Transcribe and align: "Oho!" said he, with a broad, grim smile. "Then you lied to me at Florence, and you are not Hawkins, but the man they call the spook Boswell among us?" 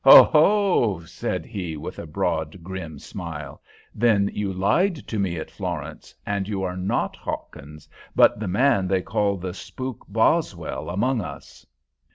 "Oho!" 0.03 1.01
said 1.01 1.45
he, 1.45 1.77
with 1.77 1.99
a 1.99 2.07
broad, 2.07 2.63
grim 2.63 2.97
smile. 2.97 3.61
"Then 3.93 4.31
you 4.33 4.51
lied 4.51 4.95
to 4.95 5.19
me 5.19 5.37
at 5.37 5.51
Florence, 5.51 6.15
and 6.25 6.47
you 6.47 6.63
are 6.63 6.75
not 6.75 7.15
Hawkins, 7.15 7.87
but 8.15 8.39
the 8.39 8.47
man 8.47 8.87
they 8.87 9.03
call 9.03 9.37
the 9.37 9.53
spook 9.53 10.03
Boswell 10.09 10.89
among 10.89 11.21
us?" 11.21 11.67